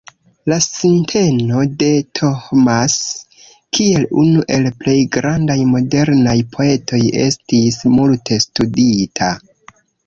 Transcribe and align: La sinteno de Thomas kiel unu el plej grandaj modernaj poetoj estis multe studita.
La 0.51 0.55
sinteno 0.67 1.65
de 1.83 1.89
Thomas 2.21 2.95
kiel 3.79 4.09
unu 4.23 4.43
el 4.57 4.67
plej 4.81 4.97
grandaj 5.19 5.59
modernaj 5.75 6.37
poetoj 6.57 7.05
estis 7.29 7.83
multe 8.01 8.45
studita. 8.49 9.33